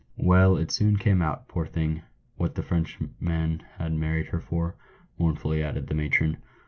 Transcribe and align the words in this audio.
"Well, 0.17 0.57
it 0.57 0.71
soon 0.71 0.97
came 0.97 1.21
out, 1.21 1.47
poor 1.47 1.67
thing! 1.67 2.01
what 2.35 2.55
the 2.55 2.63
Frenchman 2.63 3.61
had 3.77 3.93
married 3.93 4.29
her 4.29 4.39
for," 4.39 4.73
mournfully 5.19 5.61
added 5.61 5.85
the 5.85 5.93
matron. 5.93 6.37